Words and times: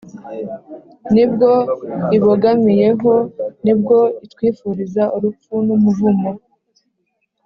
nibwo 1.13 1.49
ibogamiyeho. 2.17 3.11
ni 3.63 3.73
bwo 3.79 3.99
itwifuriza; 4.25 5.03
urupfu 5.15 5.53
n’umuvumo 5.65 6.31